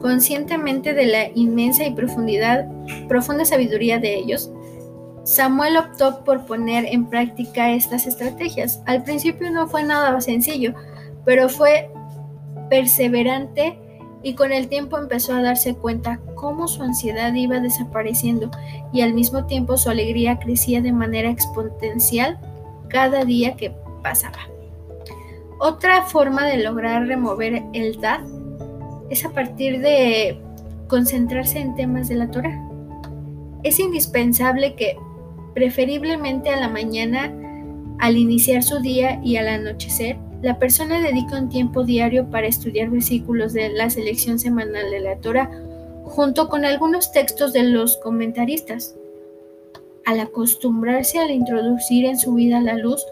Conscientemente 0.00 0.94
de 0.94 1.06
la 1.06 1.28
inmensa 1.36 1.86
y 1.86 1.94
profundidad, 1.94 2.66
profunda 3.06 3.44
sabiduría 3.44 4.00
de 4.00 4.16
ellos, 4.16 4.50
Samuel 5.24 5.76
optó 5.76 6.24
por 6.24 6.46
poner 6.46 6.84
en 6.86 7.06
práctica 7.06 7.72
estas 7.72 8.06
estrategias. 8.06 8.82
Al 8.86 9.02
principio 9.02 9.50
no 9.50 9.68
fue 9.68 9.82
nada 9.82 10.20
sencillo, 10.20 10.74
pero 11.24 11.48
fue 11.48 11.90
perseverante 12.68 13.78
y 14.22 14.34
con 14.34 14.52
el 14.52 14.68
tiempo 14.68 14.98
empezó 14.98 15.34
a 15.34 15.42
darse 15.42 15.74
cuenta 15.74 16.20
cómo 16.34 16.68
su 16.68 16.82
ansiedad 16.82 17.32
iba 17.34 17.60
desapareciendo 17.60 18.50
y 18.92 19.00
al 19.02 19.14
mismo 19.14 19.46
tiempo 19.46 19.76
su 19.76 19.90
alegría 19.90 20.38
crecía 20.38 20.82
de 20.82 20.92
manera 20.92 21.30
exponencial 21.30 22.38
cada 22.88 23.24
día 23.24 23.56
que 23.56 23.74
pasaba. 24.02 24.38
Otra 25.58 26.02
forma 26.02 26.46
de 26.46 26.62
lograr 26.62 27.06
remover 27.06 27.62
el 27.74 28.00
DAD 28.00 28.20
es 29.10 29.24
a 29.24 29.30
partir 29.30 29.80
de 29.80 30.40
concentrarse 30.88 31.58
en 31.58 31.74
temas 31.74 32.08
de 32.08 32.14
la 32.14 32.30
Torah. 32.30 32.58
Es 33.62 33.78
indispensable 33.78 34.74
que, 34.74 34.96
preferiblemente 35.54 36.50
a 36.50 36.60
la 36.60 36.68
mañana, 36.68 37.32
al 37.98 38.16
iniciar 38.16 38.62
su 38.62 38.80
día 38.80 39.20
y 39.22 39.36
al 39.36 39.48
anochecer, 39.48 40.16
la 40.42 40.58
persona 40.58 41.00
dedica 41.00 41.38
un 41.38 41.48
tiempo 41.48 41.84
diario 41.84 42.30
para 42.30 42.46
estudiar 42.46 42.88
versículos 42.88 43.52
de 43.52 43.68
la 43.70 43.90
selección 43.90 44.38
semanal 44.38 44.90
de 44.90 45.00
la 45.00 45.16
Torah, 45.16 45.50
junto 46.04 46.48
con 46.48 46.64
algunos 46.64 47.12
textos 47.12 47.52
de 47.52 47.64
los 47.64 47.98
comentaristas. 47.98 48.96
Al 50.06 50.18
acostumbrarse 50.20 51.18
a 51.18 51.30
introducir 51.30 52.06
en 52.06 52.18
su 52.18 52.34
vida 52.34 52.60
la 52.60 52.74
luz 52.74 53.04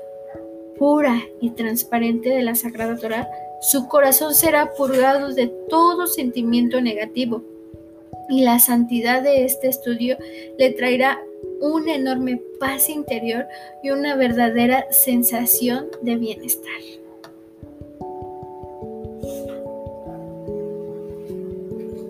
pura 0.78 1.20
y 1.40 1.50
transparente 1.50 2.30
de 2.30 2.42
la 2.42 2.54
Sagrada 2.54 2.96
Torah, 2.96 3.28
su 3.60 3.88
corazón 3.88 4.34
será 4.34 4.72
purgado 4.72 5.34
de 5.34 5.48
todo 5.68 6.06
sentimiento 6.06 6.80
negativo 6.80 7.42
y 8.28 8.42
la 8.42 8.58
santidad 8.58 9.22
de 9.22 9.44
este 9.44 9.68
estudio 9.68 10.16
le 10.58 10.70
traerá 10.70 11.18
una 11.60 11.94
enorme 11.94 12.40
paz 12.60 12.88
interior 12.88 13.46
y 13.82 13.90
una 13.90 14.16
verdadera 14.16 14.86
sensación 14.90 15.86
de 16.02 16.16
bienestar. 16.16 16.80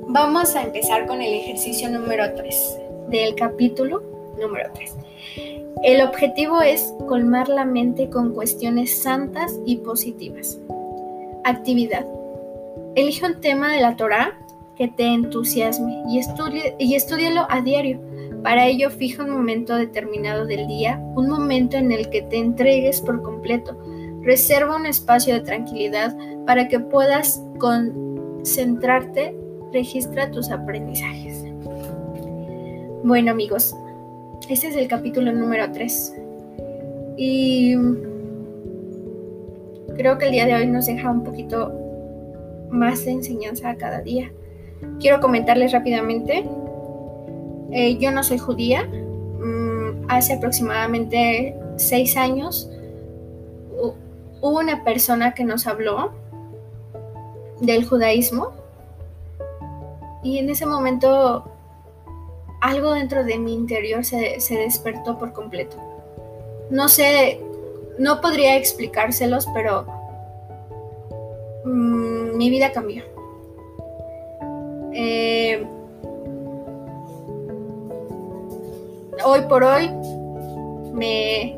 Vamos 0.08 0.56
a 0.56 0.62
empezar 0.62 1.06
con 1.06 1.22
el 1.22 1.32
ejercicio 1.34 1.88
número 1.90 2.34
3 2.34 2.78
del 3.10 3.34
capítulo 3.34 4.02
número 4.38 4.70
3. 4.74 4.94
El 5.84 6.00
objetivo 6.02 6.60
es 6.60 6.92
colmar 7.06 7.48
la 7.48 7.64
mente 7.64 8.10
con 8.10 8.34
cuestiones 8.34 8.98
santas 8.98 9.54
y 9.64 9.76
positivas. 9.76 10.58
Actividad. 11.44 12.06
Elige 12.96 13.26
un 13.26 13.40
tema 13.40 13.72
de 13.72 13.80
la 13.80 13.96
Torah 13.96 14.38
que 14.76 14.88
te 14.88 15.04
entusiasme 15.04 16.02
y, 16.08 16.18
estudie, 16.18 16.74
y 16.78 16.94
estudialo 16.94 17.46
a 17.48 17.60
diario. 17.60 18.00
Para 18.48 18.66
ello, 18.66 18.88
fija 18.88 19.24
un 19.24 19.28
momento 19.28 19.76
determinado 19.76 20.46
del 20.46 20.66
día, 20.66 20.98
un 21.14 21.28
momento 21.28 21.76
en 21.76 21.92
el 21.92 22.08
que 22.08 22.22
te 22.22 22.38
entregues 22.38 23.02
por 23.02 23.20
completo. 23.20 23.76
Reserva 24.22 24.74
un 24.74 24.86
espacio 24.86 25.34
de 25.34 25.40
tranquilidad 25.40 26.16
para 26.46 26.66
que 26.66 26.80
puedas 26.80 27.42
concentrarte 27.58 29.36
registra 29.70 30.30
tus 30.30 30.50
aprendizajes. 30.50 31.44
Bueno 33.04 33.32
amigos, 33.32 33.76
este 34.48 34.68
es 34.68 34.76
el 34.76 34.88
capítulo 34.88 35.30
número 35.30 35.70
3. 35.70 36.16
Y 37.18 37.76
Creo 39.98 40.16
que 40.16 40.24
el 40.24 40.32
día 40.32 40.46
de 40.46 40.54
hoy 40.54 40.66
nos 40.68 40.86
deja 40.86 41.10
un 41.10 41.22
poquito 41.22 41.70
más 42.70 43.04
de 43.04 43.10
enseñanza 43.10 43.74
cada 43.74 44.00
día. 44.00 44.32
Quiero 45.00 45.20
comentarles 45.20 45.72
rápidamente, 45.72 46.48
eh, 47.70 47.96
yo 47.98 48.10
no 48.10 48.22
soy 48.22 48.38
judía, 48.38 48.84
mm, 48.84 50.06
hace 50.08 50.34
aproximadamente 50.34 51.54
seis 51.76 52.16
años 52.16 52.70
hubo 54.40 54.58
una 54.58 54.84
persona 54.84 55.34
que 55.34 55.44
nos 55.44 55.66
habló 55.66 56.12
del 57.60 57.84
judaísmo 57.84 58.52
y 60.22 60.38
en 60.38 60.50
ese 60.50 60.66
momento 60.66 61.44
algo 62.60 62.92
dentro 62.92 63.24
de 63.24 63.38
mi 63.38 63.54
interior 63.54 64.04
se, 64.04 64.38
despertó 64.50 65.18
por 65.18 65.32
completo. 65.32 65.76
No 66.70 66.88
sé, 66.88 67.40
no 67.98 68.20
podría 68.20 68.56
explicárselos, 68.56 69.46
pero 69.54 69.86
mm, 71.64 72.36
mi 72.36 72.50
vida 72.50 72.72
cambió. 72.72 73.04
Eh, 74.92 75.37
hoy 79.28 79.42
por 79.42 79.62
hoy 79.62 79.90
me, 80.92 81.56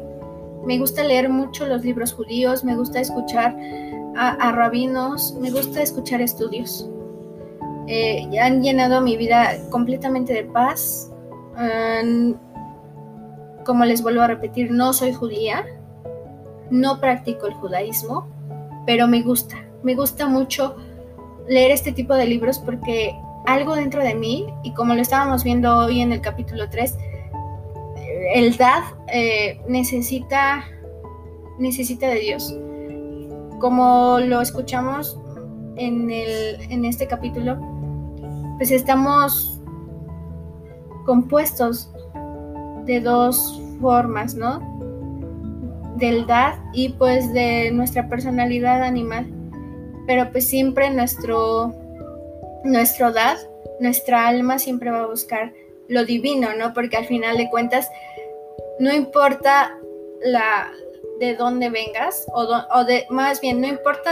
me, 0.67 0.79
gusta 0.79 1.05
leer 1.05 1.29
mucho 1.29 1.67
los 1.67 1.85
libros 1.85 2.13
judíos, 2.13 2.65
me 2.65 2.77
gusta 2.77 3.01
escuchar 3.01 3.57
a, 4.17 4.53
rabinos, 4.53 5.35
me 5.41 5.51
gusta 5.51 5.83
escuchar 5.83 6.21
estudios. 6.21 6.89
Eh, 7.87 8.29
han 8.41 8.63
llenado 8.63 9.01
mi 9.01 9.17
vida 9.17 9.57
completamente 9.71 10.33
de 10.33 10.45
paz. 10.45 11.11
como 13.65 13.85
les 13.85 14.03
vuelvo 14.03 14.23
a 14.23 14.27
repetir, 14.27 14.71
no 14.71 14.93
soy 14.93 15.13
judía, 15.13 15.65
no 16.71 17.01
practico 17.01 17.47
el 17.47 17.55
judaísmo, 17.55 18.27
pero 18.87 19.07
me 19.07 19.23
gusta, 19.23 19.57
me 19.83 19.95
gusta 19.95 20.27
mucho 20.27 20.77
leer 21.49 21.71
este 21.71 21.93
tipo 21.93 22.15
de 22.15 22.27
libros 22.27 22.59
porque 22.59 23.15
algo 23.47 23.75
dentro 23.75 24.03
de 24.03 24.15
mí, 24.15 24.47
y 24.63 24.73
como 24.75 24.95
lo 24.95 25.01
estábamos 25.01 25.45
viendo 25.45 25.77
hoy 25.77 26.01
en 26.01 26.13
el 26.13 26.21
capítulo 26.21 26.69
3, 26.69 26.97
el 28.35 28.57
dad 28.57 28.83
eh, 29.13 29.61
necesita, 29.69 30.65
necesita 31.59 32.09
de 32.09 32.21
Dios. 32.21 32.57
Como 33.61 34.19
lo 34.21 34.41
escuchamos 34.41 35.19
en, 35.77 36.11
el, 36.11 36.61
en 36.71 36.85
este 36.85 37.07
capítulo, 37.07 37.59
pues 38.59 38.71
estamos 38.71 39.61
compuestos 41.07 41.93
de 42.87 43.01
dos 43.01 43.61
formas, 43.81 44.35
¿no? 44.35 44.61
Del 45.97 46.27
dad 46.27 46.55
y 46.73 46.91
pues 46.91 47.33
de 47.33 47.71
nuestra 47.73 48.09
personalidad 48.09 48.83
animal. 48.83 49.27
Pero 50.07 50.31
pues 50.33 50.49
siempre 50.49 50.91
nuestro 50.91 51.75
nuestro 52.65 53.13
dad, 53.13 53.39
nuestra 53.81 54.27
alma 54.27 54.59
siempre 54.59 54.91
va 54.91 55.01
a 55.01 55.07
buscar 55.07 55.53
lo 55.89 56.05
divino, 56.05 56.49
¿no? 56.57 56.73
Porque 56.73 56.97
al 56.97 57.07
final 57.07 57.37
de 57.37 57.51
cuentas, 57.51 57.89
no 58.81 58.93
importa 58.93 59.79
la 60.23 60.73
de 61.21 61.37
dónde 61.37 61.71
vengas, 61.71 62.27
o, 62.35 62.85
de, 62.85 63.07
más 63.11 63.41
bien, 63.41 63.61
no 63.61 63.69
importa 63.69 64.11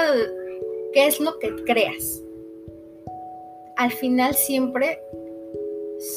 qué 0.93 1.07
es 1.07 1.19
lo 1.19 1.39
que 1.39 1.55
creas. 1.65 2.23
Al 3.77 3.91
final 3.93 4.35
siempre 4.35 5.01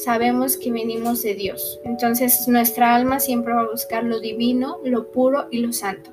sabemos 0.04 0.56
que 0.56 0.70
venimos 0.70 1.22
de 1.22 1.34
Dios. 1.34 1.80
Entonces 1.84 2.46
nuestra 2.46 2.94
alma 2.94 3.18
siempre 3.18 3.52
va 3.52 3.62
a 3.62 3.70
buscar 3.70 4.04
lo 4.04 4.20
divino, 4.20 4.78
lo 4.84 5.10
puro 5.10 5.48
y 5.50 5.58
lo 5.58 5.72
santo 5.72 6.12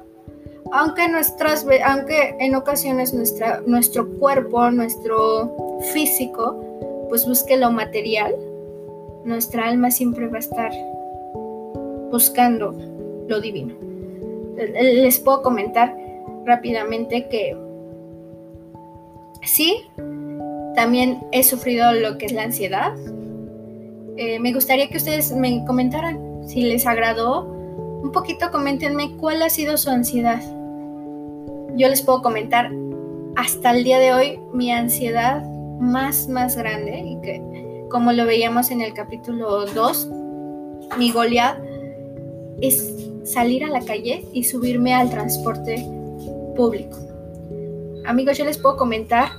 aunque, 0.72 1.08
nuestras, 1.08 1.66
aunque 1.86 2.36
en 2.40 2.56
ocasiones 2.56 3.14
nuestro 3.14 4.10
cuerpo, 4.20 4.70
nuestro 4.72 5.80
físico, 5.94 7.08
pues 7.10 7.26
busque 7.26 7.58
lo 7.58 7.72
material, 7.72 8.36
nuestra 9.26 9.68
alma 9.68 9.92
siempre 9.92 10.28
va 10.28 10.38
a 10.38 10.40
estar 10.40 10.72
buscando 12.12 12.76
lo 13.28 13.40
divino. 13.40 13.74
Les 14.58 15.20
puedo 15.20 15.42
comentar 15.42 15.96
rápidamente 16.46 17.28
que 17.30 17.56
sí, 19.44 19.82
también 20.76 21.20
he 21.32 21.44
sufrido 21.44 21.94
lo 21.94 22.18
que 22.18 22.26
es 22.26 22.34
la 22.34 22.44
ansiedad. 22.44 22.94
Eh, 24.18 24.40
me 24.40 24.54
gustaría 24.54 24.90
que 24.90 24.98
ustedes 24.98 25.32
me 25.32 25.64
comentaran 25.66 26.20
si 26.46 26.64
les 26.64 26.86
agradó. 26.86 27.46
Un 28.04 28.12
poquito 28.12 28.52
coméntenme 28.52 29.16
cuál 29.18 29.42
ha 29.42 29.50
sido 29.50 29.78
su 29.78 29.90
ansiedad 29.90 30.42
yo 31.80 31.88
les 31.88 32.02
puedo 32.02 32.22
comentar 32.22 32.72
hasta 33.38 33.72
el 33.72 33.86
día 33.86 34.00
de 34.00 34.14
hoy 34.14 34.40
mi 34.54 34.72
ansiedad 34.72 35.42
más, 35.80 36.28
más 36.28 36.58
grande 36.58 37.00
y 37.00 37.22
que 37.22 37.86
como 37.90 38.12
lo 38.12 38.26
veíamos 38.26 38.70
en 38.70 38.82
el 38.82 38.94
capítulo 38.94 39.66
2, 39.66 40.10
mi 40.98 41.12
Goliath 41.12 41.58
es 42.62 42.94
salir 43.24 43.64
a 43.64 43.70
la 43.70 43.82
calle 43.82 44.26
y 44.34 44.44
subirme 44.44 44.94
al 44.94 45.10
transporte 45.10 45.86
público. 46.56 46.98
Amigos, 48.06 48.38
yo 48.38 48.46
les 48.46 48.58
puedo 48.58 48.78
comentar 48.78 49.30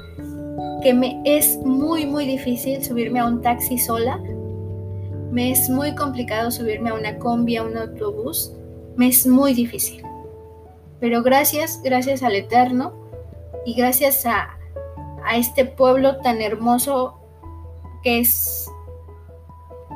que 0.82 0.94
me 0.94 1.20
es 1.24 1.58
muy, 1.58 2.06
muy 2.06 2.26
difícil 2.26 2.82
subirme 2.84 3.20
a 3.20 3.26
un 3.26 3.42
taxi 3.42 3.78
sola. 3.78 4.20
Me 5.30 5.50
es 5.50 5.68
muy 5.68 5.94
complicado 5.94 6.50
subirme 6.50 6.90
a 6.90 6.94
una 6.94 7.18
combi, 7.18 7.56
a 7.56 7.62
un 7.62 7.76
autobús. 7.76 8.52
Me 8.96 9.08
es 9.08 9.26
muy 9.26 9.54
difícil. 9.54 10.02
Pero 11.00 11.22
gracias, 11.22 11.80
gracias 11.82 12.22
al 12.22 12.34
Eterno 12.34 12.92
y 13.64 13.74
gracias 13.74 14.26
a, 14.26 14.56
este 15.36 15.66
pueblo 15.66 16.16
tan 16.22 16.40
hermoso 16.40 17.14
que 18.02 18.20
es 18.20 18.68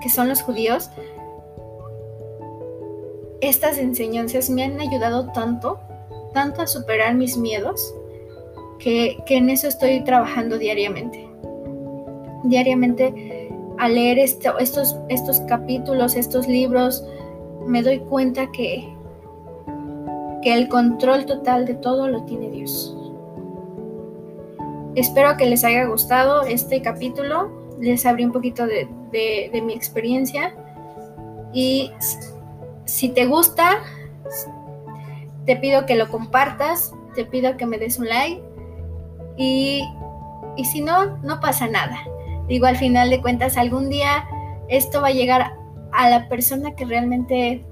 que 0.02 0.10
son 0.10 0.28
los 0.28 0.42
judíos, 0.42 0.90
estas 3.48 3.78
enseñanzas 3.78 4.50
me 4.50 4.64
han 4.64 4.80
ayudado 4.80 5.30
tanto, 5.32 5.78
tanto 6.32 6.62
a 6.62 6.66
superar 6.66 7.14
mis 7.14 7.36
miedos, 7.36 7.94
que, 8.78 9.16
en 9.28 9.50
eso 9.50 9.68
estoy 9.68 10.02
trabajando 10.04 10.58
diariamente. 10.58 11.28
Diariamente, 12.44 13.50
al 13.78 13.94
leer 13.94 14.18
estos, 14.18 14.96
estos 15.08 15.40
capítulos, 15.48 16.16
estos 16.16 16.46
libros, 16.46 17.04
me 17.66 17.82
doy 17.82 18.00
cuenta 18.00 18.50
que, 18.52 18.86
que 20.42 20.54
el 20.54 20.68
control 20.68 21.24
total 21.24 21.64
de 21.66 21.74
todo 21.74 22.08
lo 22.08 22.22
tiene 22.24 22.50
Dios. 22.50 22.96
Espero 24.94 25.36
que 25.36 25.46
les 25.46 25.64
haya 25.64 25.86
gustado 25.86 26.42
este 26.42 26.80
capítulo, 26.80 27.50
les 27.80 28.06
abrí 28.06 28.24
un 28.24 28.32
poquito 28.32 28.66
de, 28.66 28.88
mi 29.64 29.72
experiencia 29.72 30.54
y 31.52 31.90
si 32.84 33.08
te 33.08 33.26
gusta, 33.26 33.82
te 35.46 35.56
pido 35.56 35.86
que 35.86 35.94
lo 35.94 36.08
compartas, 36.08 36.92
te 37.14 37.24
pido 37.24 37.56
que 37.56 37.66
me 37.66 37.78
des 37.78 37.98
un 37.98 38.08
like 38.08 38.42
y, 39.36 39.82
y 40.56 40.64
si 40.64 40.80
no, 40.80 41.18
no 41.18 41.40
pasa 41.40 41.66
nada. 41.66 41.98
Digo, 42.48 42.66
al 42.66 42.76
final 42.76 43.10
de 43.10 43.20
cuentas, 43.22 43.56
algún 43.56 43.88
día 43.88 44.26
esto 44.68 45.00
va 45.00 45.08
a 45.08 45.12
llegar 45.12 45.54
a 45.92 46.10
la 46.10 46.28
persona 46.28 46.74
que 46.74 46.84
realmente 46.84 47.64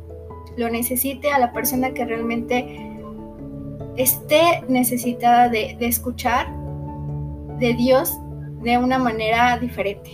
lo 0.56 0.68
necesite, 0.70 1.30
a 1.32 1.38
la 1.38 1.52
persona 1.52 1.92
que 1.92 2.04
realmente 2.04 2.92
esté 3.96 4.62
necesitada 4.68 5.48
de, 5.48 5.76
escuchar 5.80 6.48
de 7.58 7.74
Dios 7.74 8.16
de 8.62 8.78
una 8.78 8.98
manera 8.98 9.58
diferente. 9.58 10.10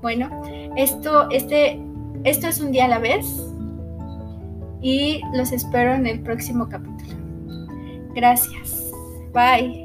Bueno, 0.00 0.28
esto, 0.76 1.30
este, 1.30 1.80
esto 2.24 2.48
es 2.48 2.60
un 2.60 2.72
día 2.72 2.86
a 2.86 2.88
la 2.88 2.98
vez 2.98 3.51
y 4.82 5.20
los 5.34 5.52
espero 5.52 5.94
en 5.94 6.06
el 6.06 6.20
próximo 6.20 6.68
capítulo. 6.68 7.14
Gracias. 8.14 8.92
Bye. 9.32 9.81